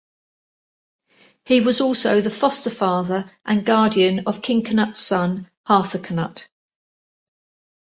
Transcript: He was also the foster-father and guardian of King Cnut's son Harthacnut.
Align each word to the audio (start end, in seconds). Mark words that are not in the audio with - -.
He 1.45 1.61
was 1.61 1.79
also 1.79 2.21
the 2.21 2.31
foster-father 2.31 3.29
and 3.45 3.63
guardian 3.63 4.23
of 4.25 4.41
King 4.41 4.63
Cnut's 4.65 4.97
son 4.97 5.47
Harthacnut. 5.67 6.47